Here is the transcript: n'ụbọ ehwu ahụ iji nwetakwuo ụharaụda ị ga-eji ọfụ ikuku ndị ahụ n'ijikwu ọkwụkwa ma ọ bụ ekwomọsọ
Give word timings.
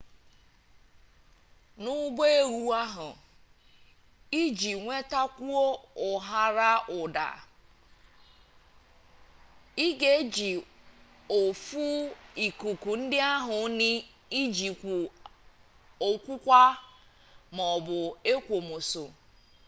n'ụbọ 1.81 2.23
ehwu 2.39 2.61
ahụ 2.83 3.07
iji 4.41 4.71
nwetakwuo 4.81 5.63
ụharaụda 6.09 7.27
ị 9.85 9.87
ga-eji 9.99 10.49
ọfụ 11.39 11.83
ikuku 12.45 12.89
ndị 12.99 13.17
ahụ 13.33 13.57
n'ijikwu 13.77 14.93
ọkwụkwa 16.09 16.61
ma 17.55 17.63
ọ 17.75 17.77
bụ 17.85 17.97
ekwomọsọ 18.31 19.03